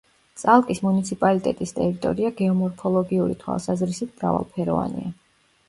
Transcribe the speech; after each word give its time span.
წალკის 0.43 0.79
მუნიციპალიტეტის 0.85 1.73
ტერიტორია 1.81 2.33
გეომორფოლოგიური 2.41 3.39
თვალსაზრისით 3.47 4.19
მრავალფეროვანია. 4.19 5.17